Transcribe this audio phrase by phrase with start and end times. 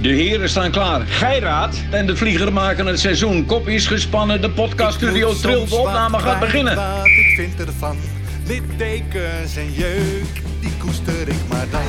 [0.00, 1.00] De heren staan klaar.
[1.06, 3.46] Geiraat en de vlieger maken het seizoen.
[3.46, 5.68] Kop is gespannen, de podcaststudio trilt.
[5.68, 6.76] De opname gaat beginnen.
[6.76, 7.96] Wat ik vind ervan,
[8.46, 11.80] littekens en jeuk, die koester ik maar dan.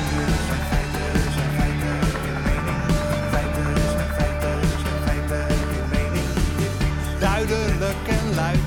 [7.20, 8.60] Duidelijk en luid,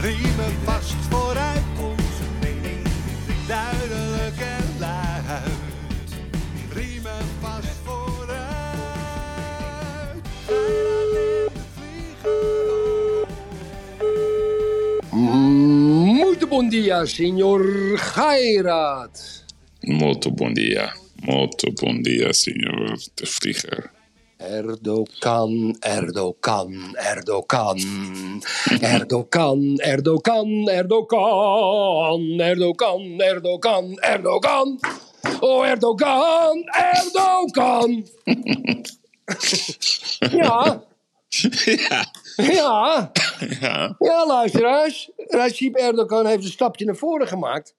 [0.00, 1.49] riemen vast vooruit
[16.60, 17.64] bom dia, senhor
[17.96, 19.16] Gairat.
[19.88, 20.92] Molto bom dia.
[21.24, 23.88] Molto bom dia, senhor de vlieger.
[24.36, 27.80] Erdogan, Erdogan, Erdogan.
[28.76, 32.20] Erdogan, Erdogan, Erdogan.
[32.36, 34.68] Erdogan, Erdogan, Erdogan.
[35.40, 38.04] Oh, Erdogan, Erdogan.
[40.36, 40.84] ja,
[41.64, 42.04] ja,
[42.36, 43.10] ja.
[43.60, 43.94] ja.
[43.98, 45.10] Ja, luisteraars.
[45.16, 47.74] Recep Erdogan heeft een stapje naar voren gemaakt.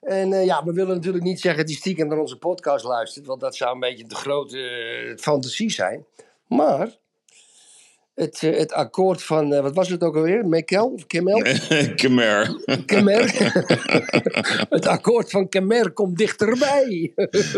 [0.00, 3.26] En eh, ja, we willen natuurlijk niet zeggen dat hij stiekem naar onze podcast luistert,
[3.26, 6.06] want dat zou een beetje de grote eh, fantasie zijn.
[6.46, 6.96] Maar
[8.16, 10.46] het, eh, het akkoord van, eh, wat was het ook alweer?
[10.46, 11.42] Mekel of Kemel?
[11.94, 12.62] Khmer.
[12.86, 13.34] Kemer.
[14.76, 17.12] het akkoord van Kemer komt dichterbij.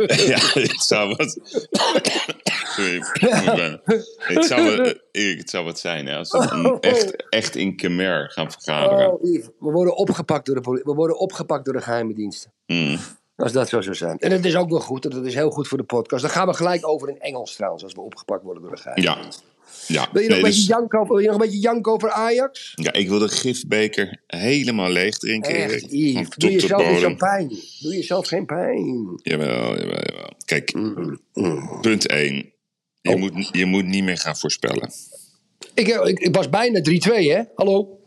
[0.06, 1.38] ja, het zou wat...
[2.76, 2.94] Sorry,
[4.28, 8.30] ik zou wat, het zou wat zijn hè, als we een echt, echt in Khmer
[8.30, 9.12] gaan vergaderen.
[9.12, 12.52] Oh, Yves, we worden opgepakt door de poli- we worden opgepakt door de geheime diensten.
[12.66, 12.98] Mm.
[13.36, 14.18] Als dat zo zou zijn.
[14.18, 16.22] En het is ook wel goed, dat is heel goed voor de podcast.
[16.22, 19.02] Dan gaan we gelijk over in Engels trouwens, als we opgepakt worden door de geheime
[19.02, 19.14] Ja.
[19.22, 19.44] dienst.
[19.86, 20.08] Ja.
[20.12, 22.72] Wil je, nog Nee, een beetje dus- wil je nog een beetje janken over Ajax?
[22.74, 25.86] ja, ik wil de gifbeker helemaal leeg drinken, Echt.
[25.90, 26.28] Yves.
[26.36, 27.16] Doe jezelf bodem.
[27.16, 27.48] pijn.
[27.80, 29.20] Doe jezelf geen pijn.
[29.22, 30.30] Jawel, jawel, jawel.
[30.44, 31.20] Kijk, Mm,
[31.80, 32.52] punt 1.
[33.00, 33.18] Je, Oh.
[33.20, 34.92] moet, je moet niet meer gaan voorspellen.
[35.74, 37.42] Ik, ik, ik was bijna 3-2, hè?
[37.54, 37.98] Hallo?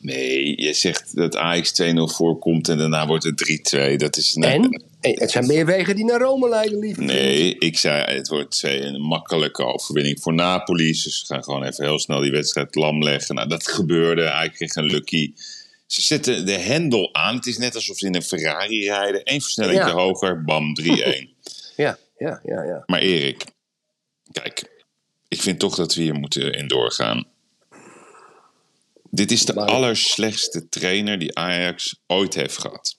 [0.00, 3.96] Nee, je zegt dat Ajax 2-0 voorkomt en daarna wordt het 3-2.
[3.96, 4.82] Dat is nee, En?
[5.14, 6.96] Het zijn meer wegen die naar Rome leiden, lief.
[6.96, 10.86] Nee, ik zei het wordt een makkelijke overwinning voor Napoli.
[10.86, 13.34] Dus ze gaan gewoon even heel snel die wedstrijd lam leggen.
[13.34, 14.22] Nou, dat gebeurde.
[14.22, 15.32] Hij kreeg een lucky.
[15.86, 17.34] Ze zetten de hendel aan.
[17.36, 19.20] Het is net alsof ze in een Ferrari rijden.
[19.24, 19.90] Eén versnelling Ja.
[19.90, 21.28] hoger, bam, 3-1.
[21.76, 22.82] Ja, ja, ja, ja.
[22.86, 23.44] maar Erik,
[24.32, 24.84] kijk.
[25.28, 27.26] Ik vind toch dat we hier moeten in doorgaan.
[29.10, 32.98] Dit is de allerslechtste trainer die Ajax ooit heeft gehad.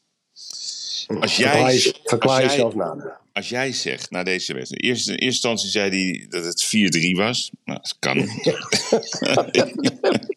[1.08, 2.74] Als jij, Verklaar, als
[3.34, 4.84] als jij zegt na deze wedstrijd.
[4.84, 6.70] Eerst, in eerste instantie zei hij dat het 4-3
[7.18, 7.52] was.
[7.66, 8.18] Nou, dat kan.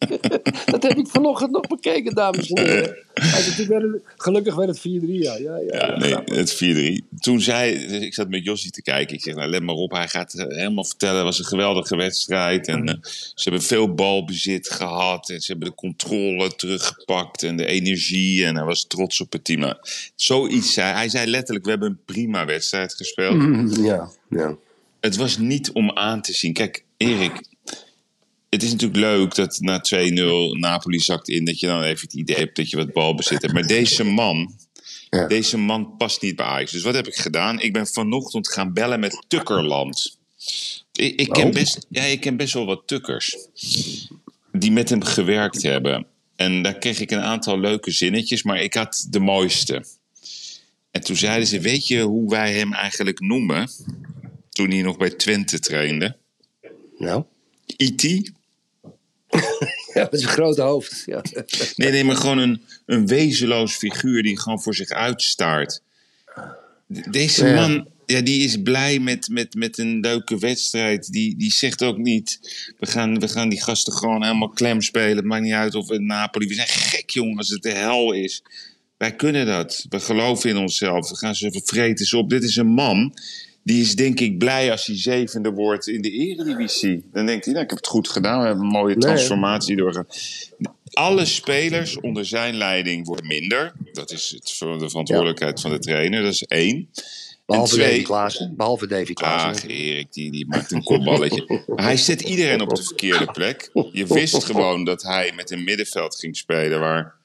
[0.71, 2.97] Dat heb ik vanochtend nog bekeken, dames en heren.
[3.13, 5.37] Hij zei, toen werd het- Gelukkig werd het 4-3, ja.
[5.37, 7.19] ja, ja, Ja, nee, het 4-3.
[7.19, 9.15] Toen zei, dus ik zat met Jossie te kijken.
[9.15, 11.15] Ik zeg, nou, let maar op, hij gaat eh, helemaal vertellen.
[11.15, 12.67] Het was een geweldige wedstrijd.
[12.67, 12.95] En eh,
[13.35, 15.29] ze hebben veel balbezit gehad.
[15.29, 17.43] En ze hebben de controle teruggepakt.
[17.43, 18.45] En de energie.
[18.45, 19.59] En hij was trots op het team.
[19.59, 19.75] Nou,
[20.15, 21.09] zoiets zei hij.
[21.09, 23.35] zei letterlijk, we hebben een prima wedstrijd gespeeld.
[23.35, 24.55] Mm, ja, ja.
[24.99, 26.53] het was niet om aan te zien.
[26.53, 27.41] Kijk, Erik,
[28.51, 32.13] het is natuurlijk leuk dat na 2-0 Napoli zakt in, dat je dan even het
[32.13, 33.53] idee hebt dat je wat balbezit hebt.
[33.53, 34.55] Maar deze man,
[35.09, 35.27] Ja.
[35.27, 36.71] deze man past niet bij Ajax.
[36.71, 37.59] Dus wat heb ik gedaan?
[37.59, 40.17] Ik ben vanochtend gaan bellen met Tukkerland.
[40.93, 41.51] Ik, ik, ken, Oh.
[41.51, 43.37] best, ja, ik ken best wel wat Tukkers
[44.51, 46.05] die met hem gewerkt hebben.
[46.35, 49.85] En daar kreeg ik een aantal leuke zinnetjes, maar ik had de mooiste.
[50.91, 53.69] En toen zeiden ze, weet je hoe wij hem eigenlijk noemen?
[54.49, 56.17] Toen hij nog bij Twente trainde.
[56.97, 57.23] Nou,
[57.77, 58.31] E.T.?
[59.93, 61.03] ja, is een grote hoofd.
[61.05, 61.21] Ja.
[61.75, 65.81] Nee, nee, maar gewoon een, een wezenloos figuur die gewoon voor zich uitstaart.
[66.87, 67.55] De- Deze Ja.
[67.55, 71.11] man, ja, die is blij met, met, met een leuke wedstrijd.
[71.11, 72.39] Die, die zegt ook niet,
[72.79, 75.15] we gaan, we gaan die gasten gewoon helemaal klem spelen.
[75.17, 76.47] Het maakt niet uit of het Napoli...
[76.47, 78.43] We zijn gek, jongen, als het de hel is.
[78.97, 79.85] Wij kunnen dat.
[79.89, 81.09] We geloven in onszelf.
[81.09, 82.29] We gaan ze vervreten ze op.
[82.29, 83.13] Dit is een man...
[83.63, 87.09] Die is denk ik blij als hij zevende wordt in de eredivisie.
[87.13, 88.39] Dan denkt hij, nou, ik heb het goed gedaan.
[88.39, 89.03] We hebben een mooie Nee.
[89.03, 90.05] transformatie doorgaan.
[90.91, 93.73] Alle spelers onder zijn leiding worden minder.
[93.93, 96.21] Dat is het, de verantwoordelijkheid van de trainer.
[96.23, 96.89] Dat is één.
[97.45, 98.53] Behalve twee, Davy Klaassen.
[98.55, 99.69] Behalve Davy Klaassen.
[99.69, 101.63] Ach, Erik, die, die maakt een kopballetje.
[101.67, 103.69] Maar hij zet iedereen op de verkeerde plek.
[103.91, 107.15] Je wist gewoon dat hij met een middenveld ging spelen waar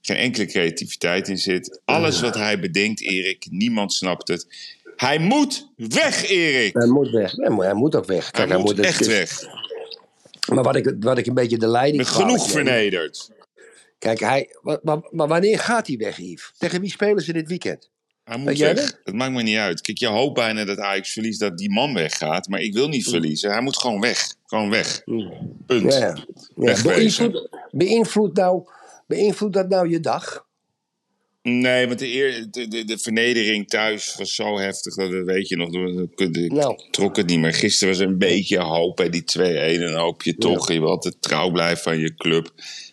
[0.00, 1.80] geen enkele creativiteit in zit.
[1.84, 4.46] Alles wat hij bedenkt, Erik, niemand snapt het.
[4.96, 6.74] Hij moet weg, Erik!
[6.74, 7.32] Hij moet weg.
[7.32, 8.28] Hij moet, hij moet ook weg.
[8.32, 9.40] Hij moet het- echt weg.
[10.52, 13.30] Maar wat ik, wat ik een beetje de leiding genoeg vernederd.
[13.98, 16.52] Kijk, hij, maar, maar wanneer gaat hij weg, Yves?
[16.58, 17.90] Tegen wie spelen ze dit weekend?
[18.24, 18.76] Hij moet weg.
[18.76, 19.00] dat?
[19.04, 19.80] Het maakt me niet uit.
[19.80, 22.48] Kijk, je hoopt bijna dat Ajax verliest dat die man weggaat.
[22.48, 23.50] Maar ik wil niet verliezen.
[23.50, 24.34] Hij moet gewoon weg.
[24.46, 25.02] Gewoon weg.
[25.66, 25.92] Punt.
[25.92, 26.16] Ja,
[26.56, 26.82] ja.
[26.82, 28.62] Beïnvloedt beïnvloed nou,
[29.06, 30.46] beïnvloed dat nou je dag?
[31.42, 34.94] Nee, want de, eer, de, de, de vernedering thuis was zo heftig.
[34.94, 35.68] Dat, weet je nog.
[36.16, 36.80] Ik Nou.
[36.90, 37.54] trok het niet meer.
[37.54, 39.42] Gisteren was een beetje hoop bij die 2-1.
[39.42, 40.72] En dan hoop je toch.
[40.72, 42.52] Je wil altijd trouw blijven aan je club.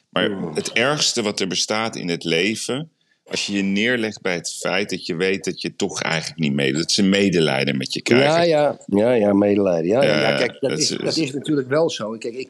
[0.09, 2.89] Maar het ergste wat er bestaat in het leven.
[3.25, 6.53] Als je je neerlegt bij het feit dat je weet dat je toch eigenlijk niet
[6.53, 6.81] meedoet.
[6.81, 8.27] Dat ze medelijden met je krijgen.
[8.27, 9.85] Ja, ja, ja, ja, medelijden.
[9.87, 10.37] Ja, ja.
[10.37, 12.09] Kijk, dat, dat is, dat is natuurlijk wel zo.
[12.17, 12.49] Kijk, ik,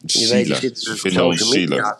[0.00, 0.30] je Zielig.
[0.30, 1.50] weet, ik zit social media.
[1.50, 1.98] zielig.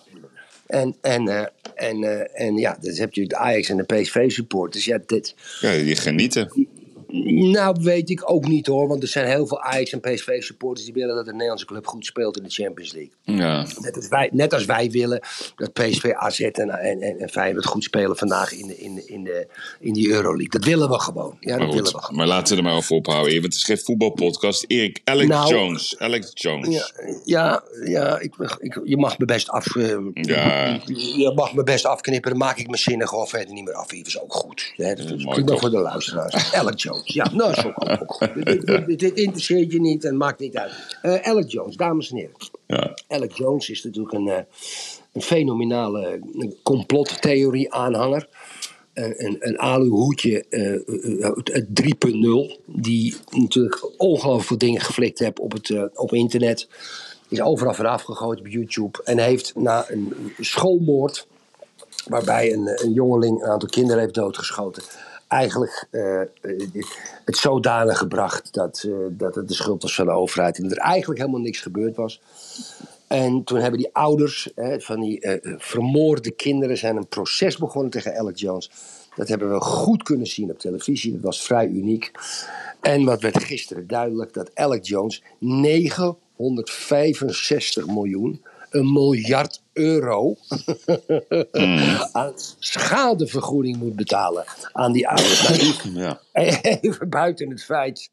[0.66, 1.46] En, en, eh,
[1.76, 4.84] en, eh, en ja, dus heb je de Ajax en de PSV supporters.
[4.84, 6.69] Ja, dit, Ja, die genieten.
[7.08, 8.88] Nou, weet ik ook niet hoor.
[8.88, 11.87] Want er zijn heel veel Ajax en PSV supporters die willen dat de Nederlandse club
[11.87, 13.12] goed speelt in de Champions League.
[13.23, 13.67] Ja.
[13.81, 15.20] Net als wij, net als wij willen
[15.56, 19.05] dat PSV, AZ en, en, en, en Feyenoord goed spelen vandaag in, de, in, de,
[19.06, 19.47] in, de,
[19.81, 20.49] in die Euroleague.
[20.49, 21.37] Dat willen we gewoon.
[21.41, 22.17] Ja, dat Maar, willen we gewoon.
[22.17, 23.32] maar laten we er maar over ophouden.
[23.32, 24.64] Want het is geen voetbalpodcast.
[24.69, 25.55] Erik, Alex Nou.
[25.55, 25.99] Jones.
[25.99, 26.69] Alex Jones.
[26.69, 29.76] Ja, ja, ja ik, ik, je mag me best af.
[29.76, 30.81] eh, Ja.
[30.87, 33.87] Je mag me best afknippen, dan maak ik mijn zinnen gewoon verder niet meer af.
[33.87, 34.73] Dat is ook goed.
[34.76, 34.94] Hè?
[34.94, 35.61] Dat is toch?
[35.61, 36.53] voor de luisteraars.
[36.53, 36.95] Alex Jones.
[37.04, 38.34] Ja, nou is ook, ook goed.
[38.44, 40.72] Dit, dit, dit- dit interesseert je niet en maakt niet uit.
[41.02, 42.34] Eh Alex Jones, dames en heren.
[42.66, 42.94] Ja.
[43.08, 44.38] Alex Jones is natuurlijk een, eh,
[45.12, 46.20] een fenomenale
[46.62, 48.28] complottheorie-aanhanger.
[48.94, 55.38] Een, een, een aluhoedje eh, eh, het 3.0, die natuurlijk ongelooflijk veel dingen geflikt heeft
[55.40, 56.69] op, het, eh, op internet.
[57.28, 58.98] Is overal vanaf gegooid op YouTube.
[59.04, 61.26] En heeft na een schoolmoord,
[62.08, 64.82] waarbij een, een jongeling een aantal kinderen heeft doodgeschoten.
[65.28, 66.20] Eigenlijk eh,
[67.25, 70.56] het zodanig gebracht dat, eh, dat het de schuld was van de overheid.
[70.56, 72.20] En dat er eigenlijk helemaal niks gebeurd was.
[73.06, 77.90] En toen hebben die ouders hè, van die eh, vermoorde kinderen zijn een proces begonnen
[77.90, 78.70] tegen Alex Jones.
[79.14, 81.12] Dat hebben we goed kunnen zien op televisie.
[81.12, 82.11] Dat was vrij uniek.
[82.81, 88.43] En wat werd gisteren duidelijk, dat Alex Jones 965 miljoen,
[88.76, 90.37] een miljard euro,
[92.12, 95.46] aan schadevergoeding moet betalen aan die ouders.
[95.46, 96.20] Die- Ja.
[96.81, 98.11] Even buiten het feit.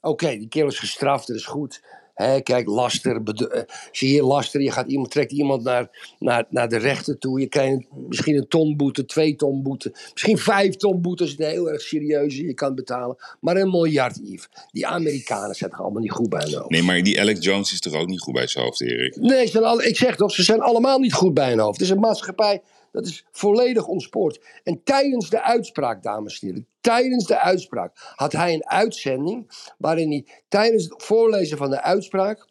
[0.00, 1.82] Oké, die kerel is gestraft, dat is goed.
[2.18, 3.20] Hè, kijk, laster.
[3.24, 3.62] eh,
[3.92, 7.40] Zie je laster, je gaat iemand, trekt iemand naar, naar, naar de rechter toe.
[7.40, 9.92] Je krijgt misschien een ton boete, twee ton boete.
[10.12, 12.40] Misschien vijf ton boete als het heel erg serieus is.
[12.40, 13.16] Je kan betalen.
[13.40, 14.48] Maar een miljard, Yves.
[14.72, 16.70] Die Amerikanen zijn toch allemaal niet goed bij hun hoofd.
[16.70, 19.16] Nee, maar die Alex Jones is toch ook niet goed bij zijn hoofd, Erik?
[19.16, 21.78] Nee, ze zijn al, ik zeg toch, ze zijn allemaal niet goed bij hun hoofd.
[21.78, 22.62] Het is een maatschappij,
[22.98, 24.40] dat is volledig ontspoord.
[24.64, 30.10] En tijdens de uitspraak, dames en heren, tijdens de uitspraak had hij een uitzending waarin
[30.10, 32.46] hij tijdens het voorlezen van de uitspraak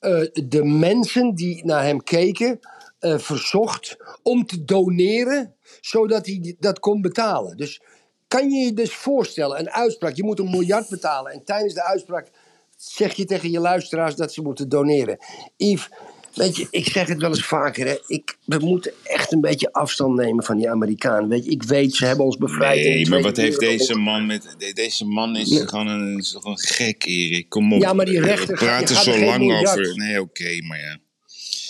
[0.00, 2.58] eh, de mensen die naar hem keken
[2.98, 7.56] eh, verzocht om te doneren, zodat hij dat kon betalen.
[7.56, 7.82] Dus
[8.28, 11.84] kan je je dus voorstellen, een uitspraak, je moet een miljard betalen en tijdens de
[11.84, 12.30] uitspraak
[12.76, 15.18] zeg je tegen je luisteraars dat ze moeten doneren.
[15.56, 15.90] Yves,
[16.34, 17.94] weet je, ik zeg het wel eens vaker, hè.
[18.06, 21.28] Ik, we moeten echt een beetje afstand nemen van die Amerikanen.
[21.28, 22.84] Weet je, ik weet, ze hebben ons bevrijd.
[22.84, 24.54] Nee, maar wat heeft deze man met...
[24.58, 27.48] de- Deze man is gewoon een, is gewoon gek, Erik.
[27.48, 27.80] Kom op.
[27.82, 29.96] Ja, maar die We rechter gaat- praten zo lang over...
[29.96, 30.98] Nee, oké, maar ja.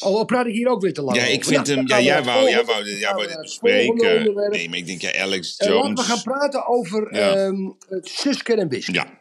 [0.01, 1.87] Oh, dan praat ik hier ook weer te lang Ja, ik vind Nou, hem...
[1.87, 4.51] dan Ja, we jij wou, jij wou, dit- jij wou dit volgende bespreken.
[4.51, 6.07] Nee, maar ik denk, ja, Alex Eh, laten we Jones...
[6.07, 7.53] gaan praten over Ja.
[7.89, 8.93] het Suske en Wiske.
[8.93, 9.21] Ja.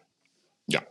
[0.66, 0.88] Ja.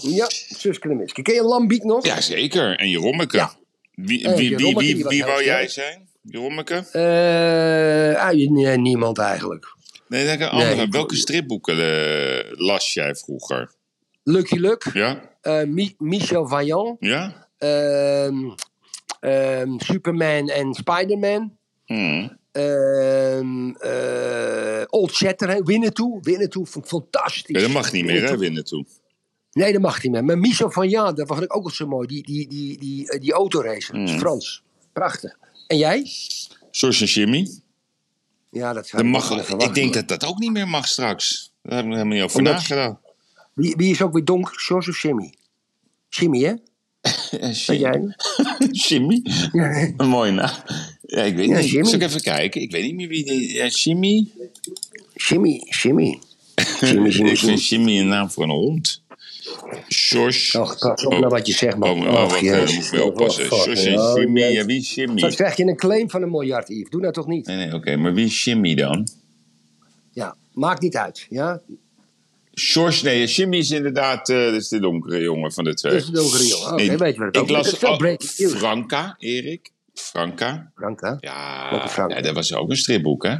[0.00, 1.22] Ja, Suske en Wiske.
[1.22, 2.06] Ken je Lambiek nog?
[2.06, 2.76] Ja, zeker.
[2.78, 3.36] En Jerommeke.
[3.36, 3.54] Ja.
[3.96, 6.08] Wie, Eh, wie, wie, wie, wou jij zijn?
[6.22, 6.74] Jerommeke?
[6.92, 9.74] Eh, ah, niemand eigenlijk.
[10.08, 10.74] Nee, denk een andere.
[10.76, 10.88] Nee.
[10.88, 13.74] Welke stripboeken eh, las jij vroeger?
[14.22, 15.30] Lucky Luke, Ja?
[15.66, 17.48] Mi- Michel Vaillant, Ja?
[17.58, 18.50] ehm,
[19.20, 21.56] ehm, Superman en Spider-Man.
[21.84, 22.38] Hmm.
[22.52, 26.18] ehm, eh, Old Shatterhand, Winnetou.
[26.22, 27.56] Winnetou vond ik fantastisch.
[27.56, 28.84] Ja, dat mag niet meer, hè, winnen toe.
[29.56, 30.24] Nee, dat mag niet meer.
[30.24, 32.06] Maar Michel Vaillant, dat vond ik ook al zo mooi.
[32.06, 34.18] Die, die, die, die, eh, die autoracer, is Mm.
[34.18, 34.62] Frans.
[34.92, 35.38] Prachtig.
[35.66, 36.10] En jij?
[36.80, 37.48] En Jimmy.
[38.50, 41.52] Ja, dat zou Dat ik mag, ik denk dat dat ook niet meer mag straks.
[41.62, 42.96] Daar heb ik nog helemaal niet over Omdat- nagedacht.
[43.54, 45.34] Wie, wie is ook weer donker, George of Jimmy?
[46.08, 46.52] Jimmy, hè?
[47.30, 47.78] Ja, En Jimmy.
[47.80, 48.14] jij?
[48.70, 49.20] Jimmy?
[49.96, 50.54] Een mooie naam.
[51.02, 51.70] Ja, ik weet Ja, niet.
[51.70, 51.84] Jimmy.
[51.88, 52.60] Zal ik even kijken?
[52.60, 53.52] Ik weet niet meer wie die...
[53.52, 54.26] Ja, Jimmy?
[55.14, 56.18] Jimmy, Jimmy.
[56.80, 59.02] Jimmy, Jimmy, ik vind Jimmy een naam voor een hond.
[59.88, 60.60] George...
[60.60, 61.90] Och, pas op naar wat je zegt, man.
[61.90, 62.70] Oh, oh, wacht, jezus.
[62.70, 63.44] eh, moet weer oppassen.
[63.44, 64.40] Oh, fuck, George en Jimmy.
[64.40, 64.56] jezus.
[64.56, 65.16] Ja, wie is Jimmy?
[65.16, 66.90] Straks krijg je een claim van een miljard, Yves.
[66.90, 67.46] Doe dat toch niet?
[67.46, 67.96] Nee, nee, oké.
[67.96, 69.08] Maar wie is Jimmy dan?
[70.12, 71.26] Ja, maakt niet uit.
[71.30, 71.60] Ja,
[72.52, 75.92] George, nee, Jimmy is inderdaad uh, dat is de donkere jongen van de twee.
[75.92, 76.72] dat is de donkere jongen.
[76.72, 78.54] Oké, Nee, weet je wat het ik las news.
[78.54, 79.70] Franka, Erik.
[79.94, 80.70] Franka.
[80.74, 81.08] Frank, hè?
[81.20, 82.16] Ja, Franka?
[82.16, 83.34] ja, dat was ook een stripboek, hè?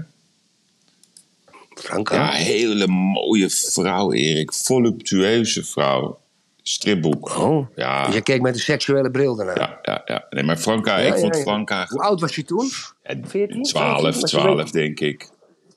[2.04, 4.52] Ja, hele mooie vrouw, Erik.
[4.52, 6.18] Voluptueuze vrouw.
[6.62, 7.36] Stripboek.
[7.38, 7.66] Oh.
[7.74, 9.54] Ja, Dus je keek met een seksuele bril daarna.
[9.54, 10.26] ja, ja, ja.
[10.30, 11.42] Nee, maar Franka, Ja, ik vond ja.
[11.42, 11.86] Franka...
[11.88, 12.68] Hoe oud was je toen?
[13.22, 13.62] 14?
[13.62, 14.20] 12, 15?
[14.20, 15.28] Was je 12 denk ik.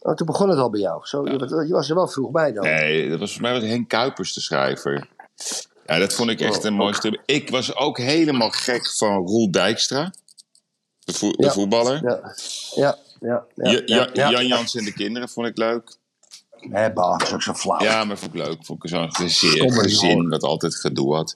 [0.01, 0.99] Oh, toen begon het al bij jou.
[1.03, 2.63] Zo, je, was- je was er wel vroeg bij dan.
[2.63, 5.07] Nee, dat was voor mij was Henk Kuipers de schrijver.
[5.85, 7.21] Ja, dat vond ik echt Oh, een mooi strip.
[7.25, 10.13] Ik was ook helemaal gek van Roel Dijkstra.
[10.99, 11.51] De, vo- de Ja.
[11.51, 12.01] voetballer.
[12.75, 13.71] Ja, ja, ja.
[13.71, 14.29] ja, Ja, ja, ja.
[14.29, 15.97] Jan Jans en de kinderen vond ik leuk.
[16.59, 17.81] Hé, bah, dat is ook zo flauw.
[17.81, 18.65] Ja, maar vond ik leuk.
[18.65, 21.35] Vond ik zo'n gezin, gezin dat altijd gedoe had.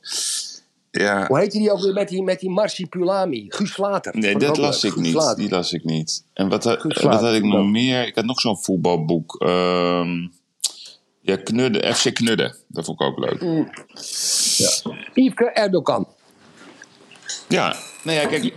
[0.91, 3.45] Ja, Hoe heette die ook weer met die, met die Marsipulami?
[3.49, 4.17] Guus Later.
[4.17, 5.13] nee, dat las ik niet.
[5.13, 5.35] Later.
[5.35, 6.25] Die las ik niet.
[6.33, 7.69] En wat, wat had ik nog ja.
[7.69, 8.07] meer?
[8.07, 9.35] Ik had nog zo'n voetbalboek.
[9.41, 10.27] Ehm
[11.23, 12.55] ja, Knudde, FC Knudde.
[12.67, 13.41] Dat vond ik ook leuk.
[13.41, 13.69] Mm.
[15.13, 16.07] Yveske Erdogan.
[17.47, 18.53] Ja, nou ja, kijk.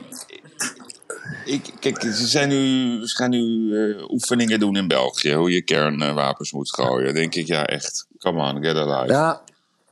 [1.45, 5.35] Ik, kijk, ze, zijn nu, gaan nu eh, oefeningen doen in België.
[5.35, 7.14] Hoe je kernwapens moet gooien.
[7.14, 8.06] Denk ik, ja, echt.
[8.18, 9.12] Come on, get alive.
[9.12, 9.40] Ja,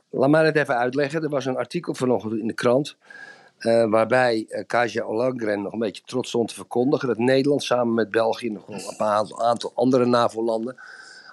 [0.09, 1.23] laat mij het even uitleggen.
[1.23, 2.95] Er was een artikel vanochtend in de krant.
[3.57, 7.07] eh, waarbij eh Kaja Ollongren nog een beetje trots stond te verkondigen.
[7.07, 10.75] dat Nederland samen met België en nog een paar aantal andere NAVO-landen.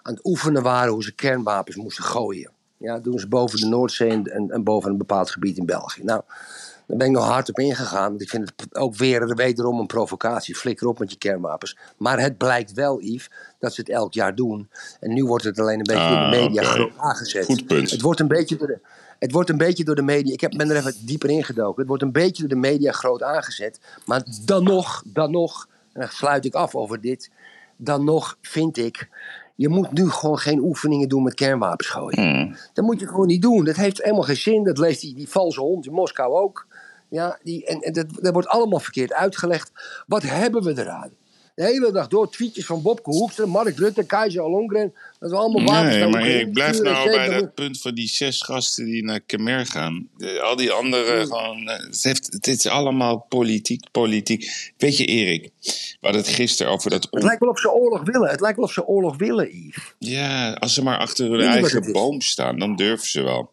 [0.02, 2.50] aan het oefenen waren hoe ze kernwapens moesten gooien.
[2.76, 6.04] Ja, dat doen ze boven de Noordzee en, en boven een bepaald gebied in België.
[6.04, 6.22] Nou,
[6.86, 8.08] daar ben ik nog hard op ingegaan.
[8.08, 10.56] Want ik vind het ook weer wederom een provocatie.
[10.56, 11.76] Flikker op met je kernwapens.
[11.96, 14.68] Maar het blijkt wel, Yves, dat ze het elk jaar doen.
[15.00, 16.70] En nu wordt het alleen een beetje in Ah, de media oké.
[16.70, 17.44] groot aangezet.
[17.44, 17.90] Goed punt.
[17.90, 18.78] Het wordt een beetje door de,
[19.18, 20.32] het wordt een beetje door de media.
[20.32, 21.78] Ik heb, ben er even dieper ingedoken.
[21.78, 23.80] Het wordt een beetje door de media groot aangezet.
[24.06, 27.30] Maar dan nog, dan nog, en dan sluit ik af over dit.
[27.76, 29.08] Dan nog vind ik.
[29.54, 32.22] Je moet nu gewoon geen oefeningen doen met kernwapens gooien.
[32.22, 32.56] Hmm.
[32.72, 33.64] Dat moet je gewoon niet doen.
[33.64, 34.64] Dat heeft helemaal geen zin.
[34.64, 36.66] Dat leest die, die valse hond in Moskou ook.
[37.12, 39.70] Ja, die, en, en dat, dat wordt allemaal verkeerd uitgelegd.
[40.06, 41.10] Wat hebben we eraan?
[41.54, 44.94] De hele dag door tweetjes van Bobke Hoekstra, Mark Rutte, Keizer Alongren.
[45.18, 48.42] Dat we allemaal wapens Nee, maar ik blijf nou bij dat punt van die zes
[48.42, 50.08] gasten die naar Kemer gaan.
[50.16, 51.68] De- al die anderen gewoon.
[51.68, 54.72] eh, Het, heeft, het is allemaal politiek, politiek.
[54.76, 57.02] Weet je, Erik, we hadden het gisteren over dat.
[57.02, 58.30] Het on- lijkt wel of ze oorlog willen.
[58.30, 59.94] Het lijkt wel of ze oorlog willen, Yves.
[59.98, 61.92] Ja, als ze maar achter hun eigen het is?
[61.92, 63.50] boom staan, dan durven ze wel.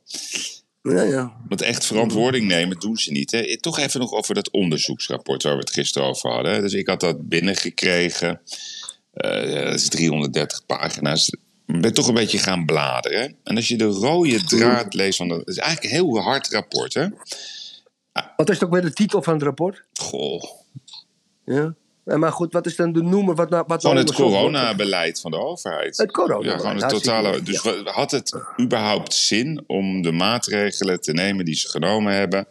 [0.81, 1.35] Ja, ja.
[1.47, 3.31] Want echt verantwoording nemen doen ze niet.
[3.31, 3.57] Hè?
[3.57, 6.61] Toch even nog over dat onderzoeksrapport waar we het gisteren over hadden.
[6.61, 8.41] Dus ik had dat binnengekregen.
[9.13, 11.29] Eh, ja, dat is 330 pagina's.
[11.65, 13.35] Ik ben toch een beetje gaan bladeren.
[13.43, 16.47] En als je de rode draad leest, van dat het is eigenlijk een heel hard
[16.51, 16.93] rapport.
[16.93, 17.07] Hè?
[18.35, 19.83] Wat is ook weer de titel van het rapport?
[19.93, 20.43] Goh.
[21.45, 21.75] Ja.
[22.09, 23.35] Ja, maar goed, wat is dan de noemer?
[23.35, 25.97] Wat, nou- wat Gewoon nou het coronabeleid van de overheid.
[25.97, 27.41] Het coronabeleid, Ja, gewoon het totale.
[27.41, 27.91] Dus ja.
[27.91, 32.47] had het überhaupt zin om de maatregelen te nemen die ze genomen hebben?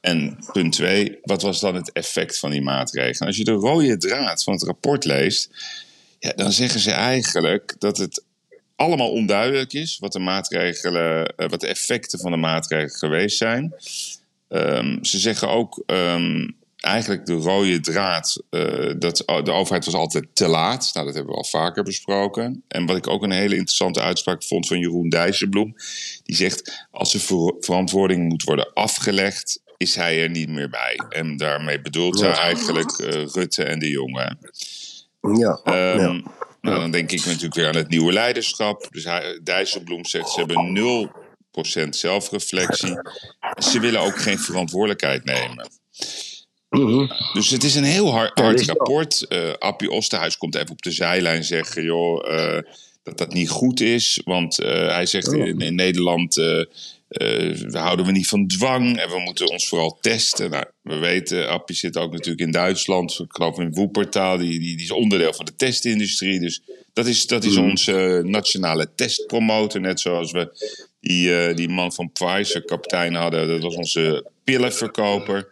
[0.00, 3.26] En punt twee, wat was dan het effect van die maatregelen?
[3.26, 5.50] Als je de rode draad van het rapport leest,
[6.18, 8.22] ja, dan zeggen ze eigenlijk dat het
[8.76, 13.74] allemaal onduidelijk is wat de maatregelen, eh, wat de effecten van de maatregelen geweest zijn.
[14.48, 16.48] Ehm, ze zeggen ook ehm,
[16.80, 20.90] eigenlijk de rode draad eh, dat de overheid was altijd te laat.
[20.92, 22.62] Nou, dat hebben we al vaker besproken.
[22.68, 25.74] En wat ik ook een hele interessante uitspraak vond van Jeroen Dijsselbloem.
[26.22, 31.00] Die zegt, als er ver- verantwoording moet worden afgelegd, is hij er niet meer bij.
[31.08, 34.38] En daarmee bedoelt hij eigenlijk eh, Rutte en de jongen.
[35.38, 35.60] Ja.
[35.64, 36.22] Ehm, ja.
[36.60, 38.88] Nou, dan denk ik natuurlijk weer aan het nieuwe leiderschap.
[38.90, 41.08] Dus hij, Dijsselbloem zegt ze hebben
[41.88, 42.94] 0% zelfreflectie.
[43.58, 45.68] Ze willen ook geen verantwoordelijkheid nemen.
[46.70, 47.06] Mhm.
[47.32, 49.26] Dus het is een heel hard, rapport.
[49.26, 51.82] Eh Appie Osterhuis komt even op de zijlijn zeggen...
[51.82, 52.62] joh, eh,
[53.02, 54.20] dat dat niet goed is.
[54.24, 55.46] Want eh, hij zegt Oh.
[55.46, 56.34] in, in Nederland...
[56.34, 60.50] we houden we niet van dwang en we moeten ons vooral testen.
[60.50, 63.18] Nou, we weten, Appie zit ook natuurlijk in Duitsland.
[63.18, 66.40] Ik geloof in Woepertaal, die, die, die is onderdeel van de testindustrie.
[66.40, 66.62] Dus
[66.92, 69.80] dat is, dat is onze nationale testpromotor.
[69.80, 73.48] Net zoals we die, die man van Pfizer, kapitein, hadden.
[73.48, 75.48] Dat was onze pillenverkoper.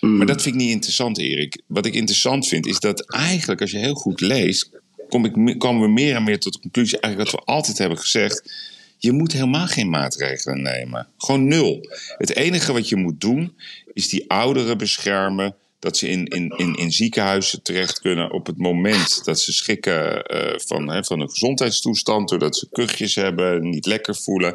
[0.00, 1.62] Maar dat vind ik niet interessant, Erik.
[1.66, 4.70] Wat ik interessant vind, is dat eigenlijk, als je heel goed leest,
[5.08, 7.78] kom ik, me- komen we meer en meer tot de conclusie, eigenlijk wat we altijd
[7.78, 8.52] hebben gezegd.
[8.98, 11.06] Je moet helemaal geen maatregelen nemen.
[11.18, 11.88] Gewoon nul.
[12.18, 13.52] Het enige wat je moet doen,
[13.92, 15.54] is die ouderen beschermen.
[15.78, 20.22] Dat ze in, in, in, in ziekenhuizen terecht kunnen op het moment dat ze schikken
[20.22, 22.28] eh, van, hè, van hun gezondheidstoestand.
[22.28, 24.54] Doordat ze kuchjes hebben, niet lekker voelen.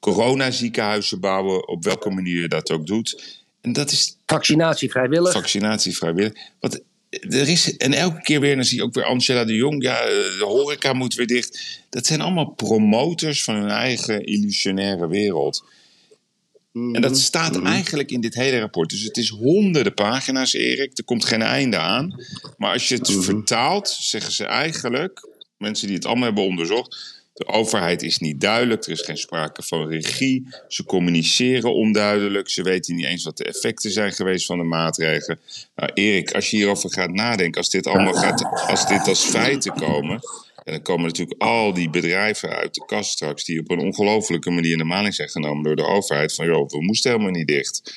[0.00, 3.44] Coronaziekenhuizen bouwen, op welke manier je dat ook doet.
[3.66, 5.32] En dat is Vaccinatie vrijwillig.
[5.32, 6.32] vaccinatie vrijwillig.
[6.60, 6.80] Want
[7.10, 10.00] er is, en elke keer weer, dan zie je ook weer Angela de Jong, ja,
[10.00, 11.80] eh, de horeca moet weer dicht.
[11.90, 15.64] Dat zijn allemaal promotors van hun eigen illusionaire wereld.
[16.72, 18.90] En dat staat eigenlijk in dit hele rapport.
[18.90, 20.98] Dus het is honderden pagina's, Erik.
[20.98, 22.24] Er komt geen einde aan.
[22.56, 25.28] Maar als je het vertaalt, zeggen ze eigenlijk...
[25.58, 27.24] mensen die het allemaal hebben onderzocht.
[27.36, 30.46] De overheid is niet duidelijk, er is geen sprake van regie.
[30.68, 35.40] Ze communiceren onduidelijk, ze weten niet eens wat de effecten zijn geweest van de maatregelen.
[35.74, 39.72] Nou, Erik, als je hierover gaat nadenken, als dit allemaal gaat, als dit als feiten
[39.72, 40.20] komen.
[40.64, 44.50] En dan komen natuurlijk al die bedrijven uit de kast straks, die op een ongelofelijke
[44.50, 46.34] manier in de maling zijn genomen door de overheid.
[46.34, 47.94] Van joh, we moesten helemaal niet dicht.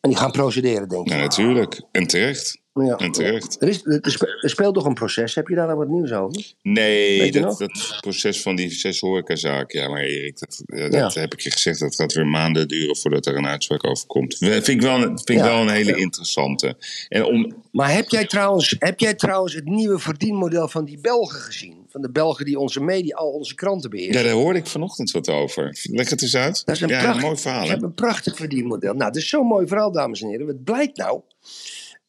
[0.00, 1.08] En die gaan procederen, denk ik.
[1.08, 1.80] Nou, natuurlijk.
[1.92, 2.62] En terecht.
[2.74, 2.96] Ja.
[2.96, 3.56] En terecht.
[3.62, 5.34] Er, is, er spe- speelt toch een proces?
[5.34, 6.52] Heb je daar nou wat nieuws over?
[6.62, 9.80] Nee, dat, dat proces van die zes horecazaken.
[9.80, 11.78] Ja, maar Erik, dat, ja, dat heb ik je gezegd.
[11.80, 14.36] Dat gaat weer maanden duren voordat er een uitspraak over komt.
[14.38, 15.44] Vind ik wel, vind ik Ja.
[15.44, 16.76] wel een hele interessante.
[17.08, 21.40] En om, Maar heb jij, trouwens, heb jij trouwens het nieuwe verdienmodel van die Belgen
[21.40, 21.82] gezien?
[21.88, 24.20] Van de Belgen die onze media, al onze kranten beheersen?
[24.22, 25.78] ja, daar hoorde ik vanochtend wat over.
[25.82, 26.62] Leg het eens uit.
[26.64, 27.64] Dat is een, ja, prachtig, een mooi verhaal.
[27.64, 28.92] Ze hebben een prachtig verdienmodel.
[28.94, 30.46] Nou, dat is zo'n mooi verhaal, dames en heren.
[30.46, 31.20] Wat blijkt nou?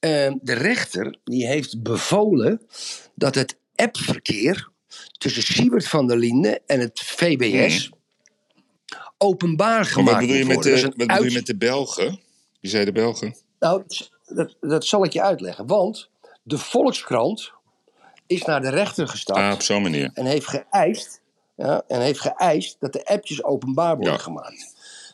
[0.06, 2.62] Eh, de rechter die heeft bevolen
[3.16, 4.70] dat het appverkeer
[5.18, 7.90] tussen Siebert van der Linden en het VBS
[9.18, 12.20] openbaar Maar gemaakt wat bedoel je met de, wat bedoel je met de Belgen?
[12.60, 13.36] Je zei de Belgen.
[13.60, 13.84] Nou,
[14.26, 15.68] dat, dat zal ik je uitleggen.
[15.68, 16.10] Want
[16.44, 17.52] de Volkskrant
[18.28, 20.10] is naar de rechter gestapt Ah, op zo'n manier.
[20.14, 21.22] en heeft geëist,
[21.56, 24.20] ja, en heeft geëist dat de appjes openbaar worden Ja.
[24.20, 24.74] gemaakt.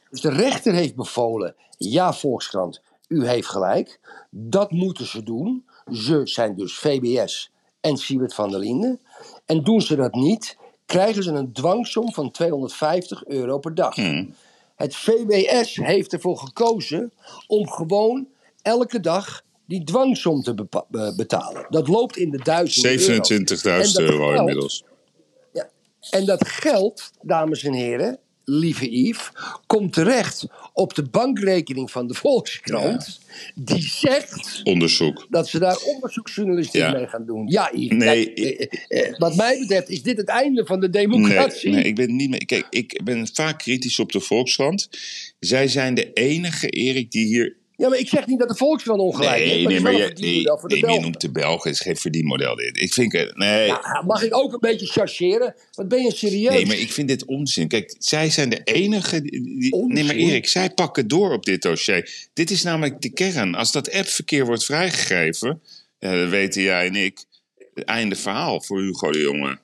[0.09, 3.99] Dus de rechter heeft bevolen, ja Volkskrant, u heeft gelijk.
[4.29, 5.65] Dat moeten ze doen.
[5.91, 7.51] Ze zijn dus VBS
[7.81, 8.99] en Siebert van der Linden.
[9.45, 13.95] En doen ze dat niet, krijgen ze een dwangsom van 250 euro per dag.
[13.95, 14.33] Hmm.
[14.75, 17.13] Het VWS heeft ervoor gekozen
[17.47, 18.27] om gewoon
[18.61, 21.65] elke dag die dwangsom te be- betalen.
[21.69, 23.23] Dat loopt in de duizenden euro.
[23.23, 24.83] 27.000 En dat euro inmiddels.
[25.53, 25.69] Ja.
[26.09, 28.19] En dat geld, dames en heren,
[28.51, 29.31] lieve Yves,
[29.67, 33.19] komt terecht op de bankrekening van de Volkskrant.
[33.55, 35.27] Die zegt Onderzoek.
[35.29, 36.91] dat ze daar onderzoeksjournalistiek Ja.
[36.91, 37.47] mee gaan doen.
[37.47, 37.97] Ja, Yves.
[37.97, 41.69] Nee, kijk, eh, eh, wat mij betreft is dit het einde van de democratie.
[41.69, 42.45] Nee, nee, ik ben niet mee.
[42.45, 44.89] Kijk, ik ben vaak kritisch op de Volkskrant.
[45.39, 47.55] Zij zijn de enige, Erik, die hier.
[47.81, 49.45] Ja, maar ik zeg niet dat de Volkskrant ongelijk heeft.
[49.45, 51.69] Nee, maar nee, maar je, nee, verdienmodel voor de nee, je noemt de Belgen.
[51.69, 52.81] Het is geen verdienmodel dit.
[52.81, 53.37] Ik vind het.
[53.37, 53.67] Nee.
[53.67, 55.55] Ja, mag ik ook een beetje chargeren?
[55.71, 56.53] Wat ben je serieus?
[56.53, 57.67] Nee, maar ik vind dit onzin.
[57.67, 59.21] Kijk, zij zijn de enige.
[59.21, 59.93] Die, Onzin?
[59.93, 62.29] nee, maar Erik, zij pakken door op dit dossier.
[62.33, 63.55] Dit is namelijk de kern.
[63.55, 65.61] Als dat appverkeer wordt vrijgegeven,
[65.99, 67.23] ja, dat weten jij en ik.
[67.73, 69.59] Het einde verhaal voor Hugo de Jonge.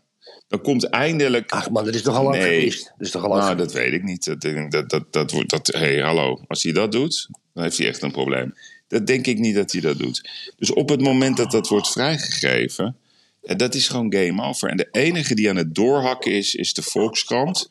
[0.48, 1.52] Dan komt eindelijk.
[1.52, 2.58] Ach man, dat is toch al lang Nee.
[2.58, 2.84] geweest?
[2.98, 3.74] Dat is toch al lang Nou, geweest?
[3.74, 4.26] dat weet ik niet.
[4.26, 5.44] Dat, dat, dat, dat.
[5.50, 6.44] Dat, hey, hallo.
[6.48, 8.54] Als hij dat doet, dan heeft hij echt een probleem.
[8.88, 10.30] Dat denk ik niet dat hij dat doet.
[10.58, 12.96] Dus op het moment dat dat wordt vrijgegeven,
[13.42, 14.70] ja, dat is gewoon game over.
[14.70, 17.70] En de enige die aan het doorhakken is, is de Volkskrant.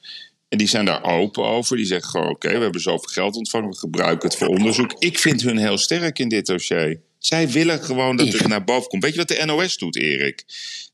[0.49, 1.77] En die zijn daar open over.
[1.77, 4.94] Die zeggen gewoon: oké, we hebben zoveel geld ontvangen, we gebruiken het voor onderzoek.
[4.99, 7.01] Ik vind hun heel sterk in dit dossier.
[7.18, 9.03] Zij willen gewoon dat het naar boven komt.
[9.03, 10.44] Weet je wat de NOS doet, Erik?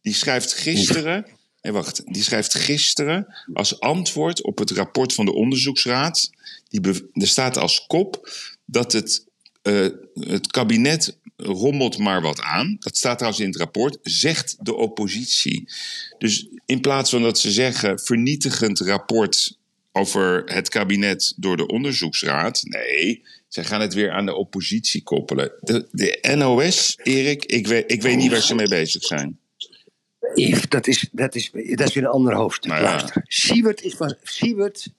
[0.02, 1.26] Die schrijft gisteren.
[1.62, 2.02] Nee, wacht.
[2.06, 6.30] Die schrijft gisteren als antwoord op het rapport van de onderzoeksraad.
[6.68, 6.80] Die
[7.12, 8.30] er staat als kop
[8.72, 9.26] dat het,
[9.62, 12.76] eh, het kabinet rommelt maar wat aan.
[12.78, 13.98] Dat staat trouwens in het rapport.
[14.02, 15.68] Zegt de oppositie.
[16.18, 19.58] Dus in plaats van dat ze zeggen vernietigend rapport
[19.92, 22.60] over het kabinet door de onderzoeksraad.
[22.62, 25.52] Nee, zij gaan het weer aan de oppositie koppelen.
[25.60, 29.38] De, de NOS, Erik, ik weet, ik weet niet waar ze mee bezig zijn.
[30.34, 32.70] Yves, dat is, dat, is, dat is weer een ander hoofdstuk.
[32.70, 32.88] Nou ja.
[32.88, 33.22] Luister.
[33.26, 33.96] Siewert is,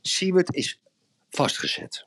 [0.01, 0.79] Siewert is
[1.29, 2.05] vastgezet.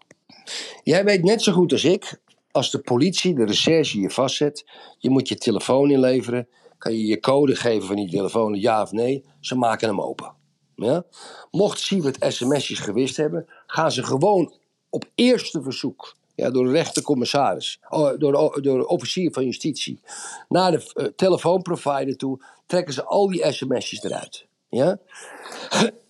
[0.82, 4.64] Jij weet net zo goed als ik, als de politie, de recherche je vastzet,
[4.98, 8.92] je moet je telefoon inleveren, kan je je code geven van die telefoon, ja of
[8.92, 10.34] nee, ze maken hem open.
[10.74, 11.04] Ja?
[11.50, 14.54] Mocht Siewert sms'jes gewist hebben, gaan ze gewoon
[14.90, 20.00] op eerste verzoek, ja, door de rechtercommissaris, oh, door, door de officier van justitie,
[20.48, 24.46] naar de eh, telefoonprovider toe, trekken ze al die sms'jes eruit.
[24.68, 24.98] Ja?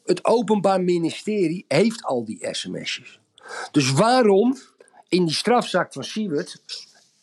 [0.05, 3.21] Het Openbaar Ministerie heeft al die sms'jes.
[3.71, 4.57] Dus waarom
[5.09, 6.63] in die strafzaak van Siewert,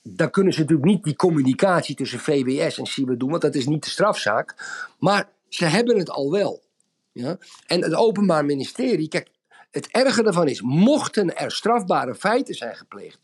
[0.01, 3.65] dan kunnen ze natuurlijk niet die communicatie tussen VWS en Siewert doen, want dat is
[3.65, 4.55] niet de strafzaak.
[4.99, 6.61] Maar ze hebben het al wel.
[7.11, 7.37] Ja?
[7.67, 9.31] En het Openbaar Ministerie, kijk,
[9.71, 13.19] het erge daarvan is, mochten er strafbare feiten zijn gepleegd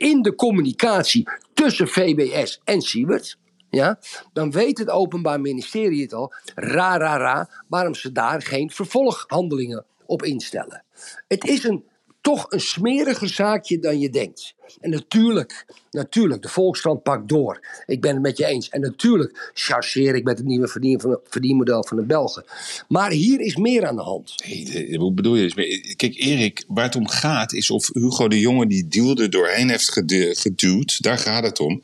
[0.00, 3.38] in de communicatie tussen VBS en Siewert,
[3.70, 3.98] ja,
[4.32, 9.84] dan weet het Openbaar Ministerie het al, ra, ra, ra, waarom ze daar geen vervolghandelingen
[10.06, 10.84] op instellen.
[11.28, 11.84] Het is een,
[12.20, 14.54] toch een smeriger zaakje dan je denkt.
[14.80, 17.66] En natuurlijk, natuurlijk, de Volkskrant pakt door.
[17.86, 18.68] Ik ben het met je eens.
[18.68, 22.44] En natuurlijk chargeer ik met het nieuwe van, verdienmodel van de Belgen.
[22.88, 24.38] Maar hier is meer aan de hand.
[24.38, 25.94] De- hoe bedoel je?
[25.96, 29.92] Kijk, Erik, waar het om gaat is of Hugo de Jonge die deal doorheen heeft
[29.92, 31.02] gedu- geduwd.
[31.02, 31.82] Daar gaat het om.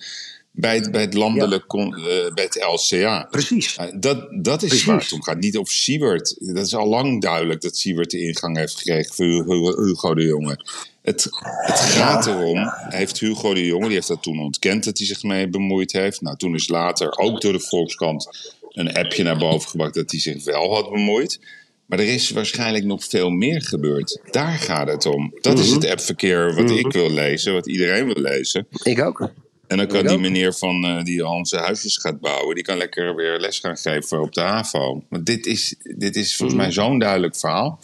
[0.57, 3.29] Bij het, bij het landelijk, con- eh, bij het LCA.
[3.31, 3.75] Precies.
[3.75, 4.87] Ja, dat, dat is Precies.
[4.87, 5.41] waar het om gaat.
[5.41, 6.37] Niet over Siewert.
[6.39, 10.65] Dat is al lang duidelijk dat Siewert de ingang heeft gekregen voor Hugo, de Jonge.
[11.03, 15.07] Het, het gaat erom, heeft Hugo de Jonge, die heeft dat toen ontkend dat hij
[15.07, 16.21] zich mee bemoeid heeft.
[16.21, 20.21] Nou, toen is later ook door de Volkskrant een appje naar boven gebracht dat hij
[20.21, 21.41] zich wel had bemoeid.
[21.87, 24.21] Maar er is waarschijnlijk nog veel meer gebeurd.
[24.31, 25.35] Daar gaat het om.
[25.41, 28.67] Dat is het appverkeer wat ik wil lezen, wat iedereen wil lezen.
[28.83, 29.31] Ik ook.
[29.69, 32.77] En dan kan die meneer van eh, die al zijn huisjes gaat bouwen, die kan
[32.77, 35.03] lekker weer les gaan geven op de HAVO.
[35.09, 37.81] Want dit is, dit is volgens mij zo'n duidelijk verhaal.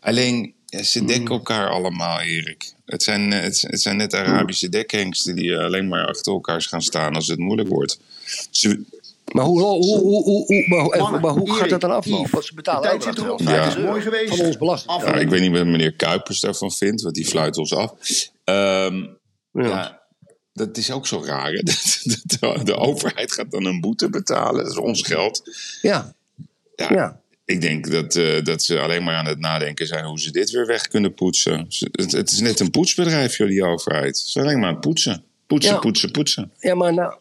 [0.00, 2.72] Alleen, ja, ze dekken elkaar allemaal, Erik.
[2.86, 6.62] Het zijn, eh, het, het zijn net Arabische dekhengsten die eh, alleen maar achter elkaar
[6.62, 7.98] gaan staan als het moeilijk wordt.
[8.50, 8.82] Ze,
[9.32, 12.20] Maar hoe, hoe, hoe, hoe, hoe- maar, hoe- Mannen, maar hoe gaat dat dan aflopen?
[12.20, 13.38] Yves, Want ze betalen tijd zit erop.
[13.40, 13.56] achteraf.
[13.56, 13.68] Ja.
[13.68, 14.36] Het is mooi geweest.
[14.36, 14.92] Van ons belasting.
[14.92, 17.92] Af- ja, ik weet niet wat meneer Kuipers daarvan vindt, want die fluit ons af.
[18.44, 18.96] Ehm,
[19.52, 19.62] Ja.
[19.66, 20.01] ja,
[20.52, 21.52] dat is ook zo raar.
[21.52, 21.62] Hè?
[22.02, 25.42] De, de, de overheid gaat dan een boete betalen, dat is ons geld.
[25.82, 26.14] Ja.
[26.76, 27.20] Ja, Ja.
[27.44, 30.50] Ik denk dat, eh, dat ze alleen maar aan het nadenken zijn hoe ze dit
[30.50, 31.66] weer weg kunnen poetsen.
[31.92, 34.18] Het, het is net een poetsbedrijf, joh, die overheid.
[34.18, 35.24] Ze zijn alleen maar aan het poetsen.
[35.46, 35.78] Poetsen, Ja.
[35.78, 36.52] poetsen, poetsen.
[36.58, 37.14] Ja, maar nou,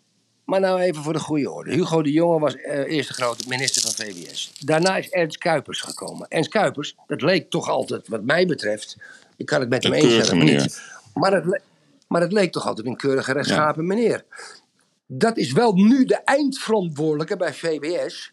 [0.45, 1.73] maar nou even voor de goede orde.
[1.73, 4.51] Hugo de Jonge was eh eerste grote minister van VWS.
[4.59, 6.27] Daarna is Ernst Kuipers gekomen.
[6.27, 8.97] Ernst Kuipers, dat leek toch altijd, wat mij betreft...
[9.37, 10.81] Ik kan het met hem Een eens zijn niet.
[11.13, 11.61] Maar het,
[12.11, 14.25] maar het leek toch altijd een keurige rechtschapen meneer.
[15.07, 18.31] Dat is wel nu de eindverantwoordelijke bij VWS.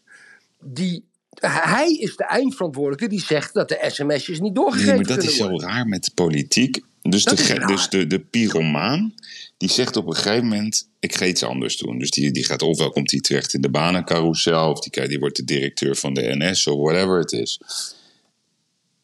[0.63, 1.03] Die,
[1.39, 5.35] hij is de eindverantwoordelijke die zegt dat de sms'jes niet doorgegeven Nee, maar dat is
[5.35, 5.69] zo worden.
[5.69, 6.81] raar met politiek.
[7.01, 9.13] Dus, de, Dat dus de, de pyromaan,
[9.57, 10.89] die zegt op een gegeven moment...
[10.99, 11.99] ik ga iets anders doen.
[11.99, 14.71] Dus die, die gaat ofwel komt hij terecht in de banencarousel...
[14.71, 17.59] of die, die wordt de directeur van de NS of whatever het is.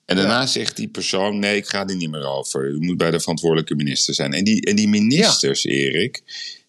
[0.05, 2.65] En daarna zegt die persoon, nee, ik ga er niet meer over.
[2.69, 4.33] U moet bij de verantwoordelijke minister zijn.
[4.33, 6.21] En die, en die ministers, Erik,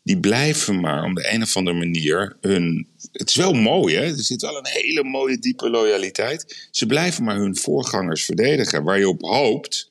[0.03, 2.87] die blijven maar om de een of andere manier hun...
[3.13, 4.03] Het is wel mooi, hè?
[4.05, 6.69] Er zit wel een hele mooie, diepe loyaliteit.
[6.71, 8.83] Ze blijven maar hun voorgangers verdedigen.
[8.85, 9.91] Waar je op hoopt,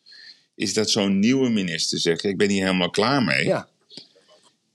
[0.55, 2.23] is dat zo'n nieuwe minister zegt...
[2.23, 3.45] ik ben hier helemaal klaar mee.
[3.45, 3.67] Ja.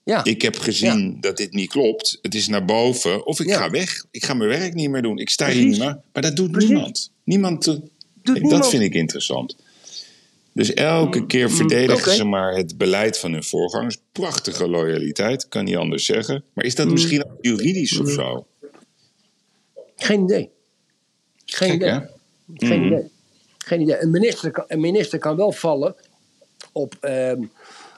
[0.04, 0.24] Ja.
[0.24, 2.18] Ik heb gezien dat dit niet klopt.
[2.22, 3.26] Het is naar boven.
[3.26, 3.59] Of ik Ja.
[3.59, 4.04] ga weg.
[4.11, 5.18] Ik ga mijn werk niet meer doen.
[5.18, 6.00] Ik sta hier niet meer.
[6.12, 6.68] Maar dat doet Precies.
[6.70, 7.11] niemand.
[7.24, 7.80] Niemand...
[8.22, 9.56] Doet dat vind ik interessant.
[10.52, 12.14] Dus elke keer verdedigen oké.
[12.14, 13.96] ze maar het beleid van hun voorgangers.
[14.12, 16.44] Prachtige loyaliteit, kan niet anders zeggen.
[16.52, 16.92] Maar is dat Mm.
[16.92, 18.46] misschien ook juridisch of zo?
[19.96, 20.50] Geen idee.
[21.44, 21.88] Geen Gek, idee.
[21.90, 21.98] hè?
[22.54, 23.11] Geen idee.
[23.59, 24.00] Geen idee.
[24.02, 25.94] Een minister kan, een minister kan wel vallen
[26.72, 27.42] op, ehm,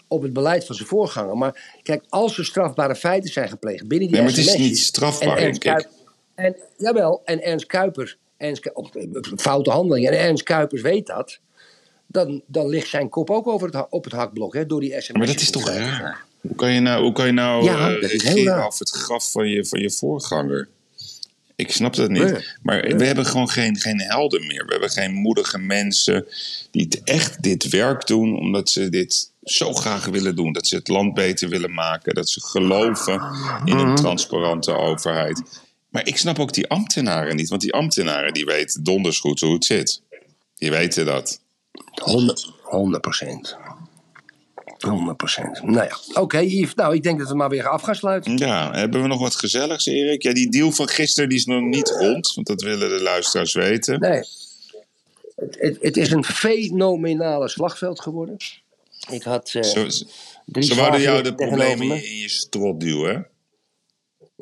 [0.09, 1.37] op het beleid van zijn voorganger.
[1.37, 4.79] Maar kijk, als er strafbare feiten zijn gepleegd binnen die Nee, maar het is niet
[4.79, 5.89] strafbaar, en Ernst
[6.35, 9.05] en, jawel, en Ernst Kuipers, Ernst, of, eh,
[9.37, 11.39] foute handelingen, en Ernst Kuipers weet dat.
[12.07, 15.17] Dan, dan ligt zijn kop ook over het, op het hakblok hè, door die SMS'jes.
[15.17, 16.25] Maar dat is toch raar?
[16.41, 18.67] Hoe kan je nou, hoe kan je nou Ja, eh, dat is heel regeren raar.
[18.67, 20.69] over het graf van je, van je voorganger?
[21.57, 22.23] Ik snap dat niet.
[22.33, 22.45] Nee.
[22.63, 24.65] Maar we hebben gewoon geen, geen helden meer.
[24.65, 26.27] We hebben geen moedige mensen
[26.71, 30.53] die het echt dit werk doen omdat ze dit zo graag willen doen.
[30.53, 32.15] Dat ze het land beter willen maken.
[32.15, 33.13] Dat ze geloven
[33.65, 33.89] in Mhm.
[33.89, 35.43] een transparante overheid.
[35.93, 37.49] Maar ik snap ook die ambtenaren niet.
[37.49, 40.03] Want die ambtenaren die weten donders goed hoe het zit.
[40.57, 41.41] Die weten dat.
[42.03, 43.57] 100 100 procent.
[44.79, 45.63] 100 procent.
[45.63, 46.75] Nou ja, oké Yves.
[46.75, 48.37] Nou, ik denk dat we maar weer af gaan sluiten.
[48.37, 50.23] Ja, hebben we nog wat gezelligs, Erik?
[50.23, 53.53] Ja, die deal van gisteren die is nog niet rond, want dat willen de luisteraars
[53.55, 54.01] weten.
[54.01, 54.23] Nee.
[55.37, 58.37] Het, het, het is een fenomenale slagveld geworden.
[59.11, 59.51] Ik had.
[59.55, 59.87] eh, Zo,
[60.47, 62.07] drie ze wouden jou de problemen me.
[62.09, 63.21] in je strot duwen, hè?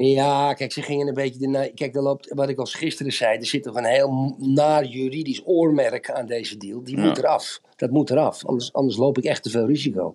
[0.07, 1.39] Ja, kijk, ze gingen een beetje.
[1.39, 4.85] De, kijk, er loopt, wat ik al gisteren zei, er zit toch een heel naar
[4.85, 6.83] juridisch oormerk aan deze deal.
[6.85, 7.05] Die Ja.
[7.07, 7.61] moet eraf.
[7.77, 8.47] Dat moet eraf.
[8.47, 10.13] Anders, anders loop ik echt te veel risico.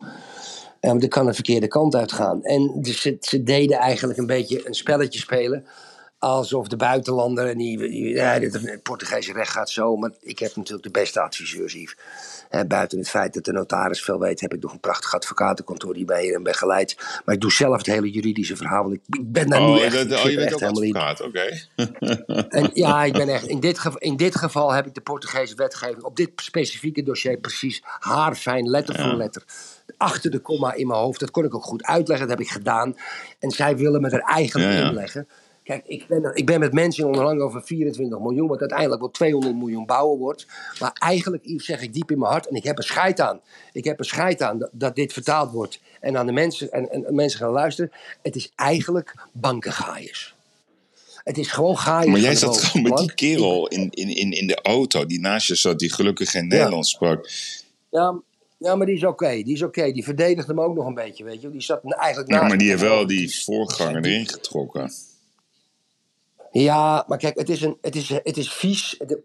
[0.80, 2.43] En want ik kan de verkeerde kant uitgaan.
[2.43, 5.65] En dus ze, ze deden eigenlijk een beetje een spelletje spelen.
[6.19, 7.47] Alsof de buitenlander.
[7.49, 9.95] En die, die- ja, het Portugese recht gaat zo.
[9.95, 11.95] Maar ik heb natuurlijk de beste adviseurs.
[12.49, 15.93] Hè, buiten het feit dat de notaris veel weet, heb ik nog een prachtig advocatenkantoor
[15.93, 16.95] die mij hierin begeleidt.
[17.25, 18.84] Maar ik doe zelf het hele juridische verhaal.
[18.84, 20.10] Want ik, ik ben daar nu Oh, echt.
[20.10, 21.45] dat, oh je bent echt ook advocaat, oké.
[22.73, 23.45] Ja, ik ben echt.
[23.47, 27.38] In dit, geval, in dit geval heb ik de Portugese wetgeving op dit specifieke dossier
[27.38, 29.43] precies haarfijn, letter voor letter.
[29.97, 31.19] Achter de komma in mijn hoofd.
[31.19, 32.28] Dat kon ik ook goed uitleggen.
[32.28, 32.95] Dat heb ik gedaan.
[33.39, 34.88] En zij willen me er eigenlijk Ja, ja.
[34.88, 35.28] in leggen.
[35.65, 39.12] Kijk, ik ben, ik ben met mensen in onderhandeling over 24 miljoen, wat uiteindelijk wel
[39.12, 40.47] 200 miljoen bouwen wordt.
[40.80, 43.41] Maar eigenlijk Yves, zeg ik diep in mijn hart, en ik heb er scheid aan.
[43.73, 46.91] Ik heb er scheid aan dat, dat dit vertaald wordt en aan de mensen, en,
[46.91, 47.91] en, en mensen gaan luisteren.
[48.21, 50.36] Het is eigenlijk bankengaaiers.
[51.23, 52.12] Het is gewoon gaaiers.
[52.12, 55.47] Maar jij zat gewoon met die kerel in, in, in, in de auto die naast
[55.47, 57.30] je zat, die gelukkig geen Nederlands sprak.
[57.89, 58.21] Ja, ja,
[58.58, 59.30] Ja, maar die is oké.
[59.30, 59.91] Die is oké.
[59.91, 61.49] Die verdedigt hem ook nog een beetje, weet je.
[61.49, 64.91] Die zat eigenlijk Ja, naast maar die heeft wel die voorganger erin getrokken.
[66.61, 68.95] Ja, maar kijk, het is, een, het is, het is vies.
[68.97, 69.17] Het-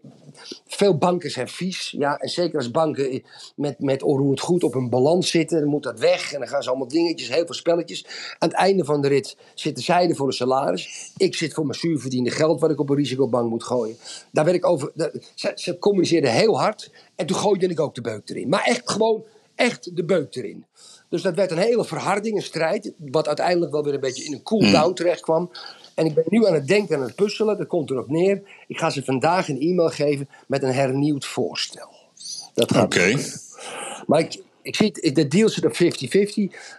[0.67, 1.93] veel banken zijn vies.
[1.97, 3.23] Ja, en zeker als banken
[3.55, 6.33] met, met onroerend goed op een balans zitten, dan moet dat weg.
[6.33, 8.05] En dan gaan ze allemaal dingetjes, heel veel spelletjes.
[8.39, 11.11] Aan het einde van de rit zitten zij er voor een salaris.
[11.17, 13.95] Ik zit voor mijn zuurverdiende geld wat ik op een risicobank moet gooien.
[14.31, 14.91] Daar werd ik over.
[14.95, 16.91] daar- ze, ze communiceerden heel hard.
[17.15, 18.49] En toen gooide ik ook de beuk erin.
[18.49, 19.23] Maar echt gewoon,
[19.55, 20.65] echt de beuk erin.
[21.09, 22.93] Dus dat werd een hele verharding, een strijd.
[22.97, 25.51] Wat uiteindelijk wel weer een beetje in een cool-down terecht kwam.
[25.95, 27.57] En ik ben nu aan het denken en aan het puzzelen.
[27.57, 28.41] Dat komt erop neer.
[28.67, 31.89] Ik ga ze vandaag een e-mail geven met een hernieuwd voorstel.
[32.53, 33.17] Dat gaat Oké.
[34.07, 35.77] Maar ik, ik zie de deal zit op 50-50.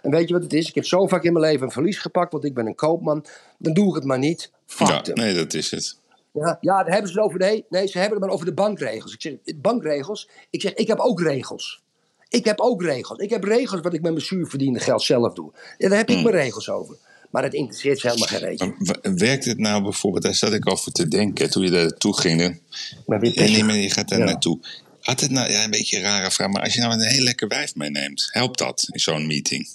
[0.01, 0.67] En weet je wat het is?
[0.67, 3.25] Ik heb zo vaak in mijn leven een verlies gepakt, want ik ben een koopman.
[3.57, 4.51] Dan doe ik het maar niet.
[4.65, 6.01] Fuck Ja, nee, dat is het.
[6.33, 7.39] Ja, ja, daar hebben ze het over.
[7.39, 9.13] Nee, nee, ze hebben het maar over de bankregels.
[9.13, 10.29] Ik zeg, bankregels?
[10.49, 11.83] Ik zeg, ik heb ook regels.
[12.29, 13.19] Ik heb ook regels.
[13.19, 15.51] Ik heb regels wat ik met mijn zuurverdiende geld zelf doe.
[15.77, 16.97] Ja, daar heb ik mijn regels over.
[17.33, 21.07] Maar het interesseert ze helemaal geen Werkt het nou bijvoorbeeld, daar zat ik over te
[21.07, 22.59] denken toen je daar naartoe ging.
[23.05, 24.25] Maar Ja, nee, maar je gaat daar Ja.
[24.25, 24.59] naartoe.
[24.99, 27.23] Had het nou, ja, een beetje een rare vraag, maar als je nou een heel
[27.23, 29.69] lekker wijf meeneemt, helpt dat in zo'n meeting?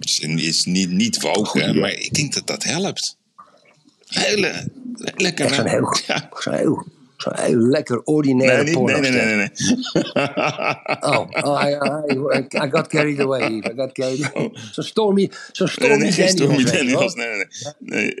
[0.00, 3.16] Is, is niet, niet woke, hè, maar ik denk dat dat helpt.
[4.06, 4.70] Hele,
[5.16, 6.28] lekker zo'n heel, Ja.
[6.44, 6.86] heel
[7.50, 9.50] lekker ordinaire Nee, niet, nee, nee, nee, nee, nee.
[11.00, 11.70] Oh, oh I,
[12.38, 13.42] I, I got carried away.
[13.64, 14.50] I got carried away.
[14.72, 16.60] Zo'n Stormy, Nee, Stormy nee, geen Daniels.
[16.62, 16.78] Stormy.
[16.78, 17.14] Daniels.
[17.14, 17.36] Nee, nee,
[17.80, 18.02] nee.
[18.04, 18.14] nee.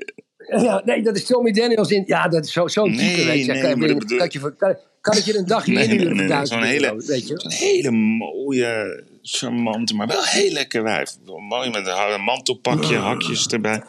[0.62, 2.02] Ja, nee, dat is Stormy Daniels in.
[2.06, 3.52] Ja, dat is zo- zo'n Nee, type, weet je.
[3.52, 3.76] nee, kan, je-
[4.16, 6.46] kan, je, kan, kan ik je een dagje Nee, nee, inhuren nee, nee.
[6.46, 6.94] Zo'n hele,
[7.36, 11.16] zo'n hele mooie, charmante, maar wel heel lekker wijf.
[11.48, 13.82] Mooi met een een mantelpakje, hakjes erbij.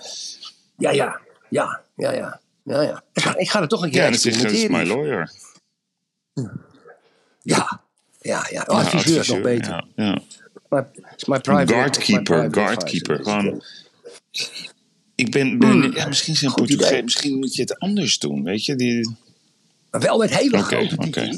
[0.77, 1.19] Ja, ja,
[1.49, 2.39] ja, ja, ja.
[2.69, 3.03] Ja, ja.
[3.13, 4.97] Ik, ga, ik ga er toch een keer Ja, zeg je, dat is my experimenteren.
[4.97, 5.31] lawyer.
[7.41, 7.81] Ja,
[8.21, 8.49] ja, ja.
[8.49, 9.85] Ja, Adviseur is nog beter.
[9.95, 10.21] Ja,
[10.69, 10.85] ja.
[11.15, 13.23] Is mijn private Guardkeeper, my private guardkeeper.
[13.23, 13.63] Gewoon,
[15.15, 16.65] ik ben, ben ja, misschien zijn Hmm.
[16.65, 18.75] Portugees, misschien moet je het anders doen, weet je?
[18.75, 19.15] Die...
[19.91, 21.29] Maar wel met hele Oké, grote oké.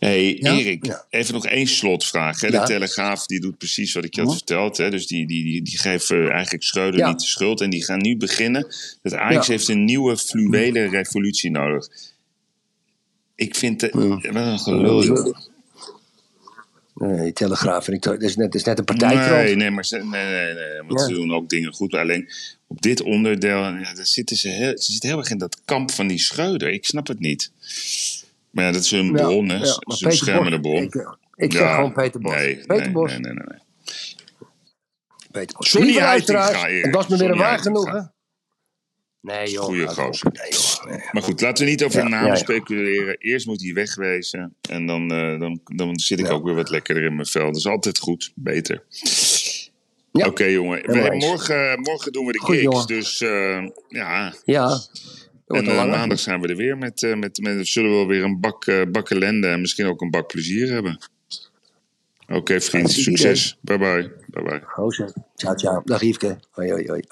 [0.00, 0.56] Hey, Ja?
[0.58, 1.04] Erik, Ja.
[1.10, 2.40] even nog één slotvraag.
[2.40, 2.46] Hè?
[2.48, 2.60] Ja.
[2.60, 4.76] De Telegraaf die doet precies wat ik je had verteld.
[4.76, 4.90] Hè?
[4.90, 7.08] Dus die, die, die, die geven eigenlijk Schreuder Ja.
[7.08, 7.60] niet de schuld.
[7.60, 8.66] En die gaan nu beginnen.
[9.02, 9.52] Dat Ajax Ja.
[9.52, 11.88] heeft een nieuwe fluwele revolutie nodig.
[13.34, 15.36] Ik vind het wel een gelul, joh.
[16.94, 18.02] Nee, die Telegraaf vind ik.
[18.02, 19.30] Dat is net, dat is net een partijkrant.
[19.42, 21.06] Nee, nee, maar ze, nee, nee, nee, want Ja.
[21.06, 21.92] ze doen ook dingen goed.
[21.92, 22.28] Maar alleen
[22.66, 25.90] op dit onderdeel, ja, daar zitten ze, heel, ze zitten heel erg in dat kamp
[25.90, 26.68] van die Schreuder.
[26.70, 27.50] Ik snap het niet.
[28.50, 29.56] Maar ja, dat is hun bron, hè.
[29.56, 30.82] ja, Ze maar ze Peter beschermen de Bos, bron.
[30.84, 31.12] Ik, eh,
[31.44, 32.32] ik zeg gewoon Peter Bos.
[32.34, 33.10] Nee, Peter nee, Bos.
[33.10, 33.58] Nee, nee, nee, nee.
[35.30, 35.72] Peter Bos.
[35.94, 36.84] Luisteraars, Erik.
[36.84, 38.12] Het was me weer een waar genoegen.
[39.20, 39.64] Nee joh.
[39.64, 40.32] Goeie gozer.
[40.32, 40.84] Nee, joh.
[40.90, 41.08] Nee.
[41.12, 42.38] Maar goed, laten we niet over Ja, namen ja, ja.
[42.38, 43.16] speculeren.
[43.18, 44.54] Eerst moet hij wegwezen.
[44.70, 47.44] En dan, eh, dan, dan zit ik ook weer wat lekkerder in mijn vel.
[47.46, 48.32] Dat is altijd goed.
[48.34, 48.82] Beter.
[50.12, 50.26] Ja.
[50.26, 50.82] Oké, jongen.
[51.18, 52.62] Morgen, morgen doen we de Goed, gigs.
[52.64, 52.86] jongen.
[52.86, 54.78] Dus eh, ja, Ja.
[55.50, 58.24] En eh, maandag zijn we er weer met, eh, met, met zullen we wel weer
[58.24, 60.98] een bak, eh, bak ellende en misschien ook een bak plezier hebben.
[62.28, 63.58] Oké, vriend, succes.
[63.60, 64.12] Bye bye.
[64.26, 64.60] Bye bye.
[64.64, 65.12] Gozer.
[65.36, 65.82] Ciao, ciao.
[65.84, 66.38] Dag Yveske.
[66.50, 66.86] Hoi, hoi.
[66.86, 67.02] hoi.